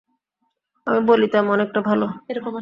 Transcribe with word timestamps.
আমি 0.87 1.01
বলিতাম, 1.05 1.45
অনেকটা 1.49 1.79
ভালো। 1.81 2.05